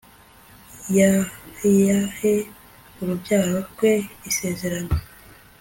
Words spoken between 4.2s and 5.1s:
isezerano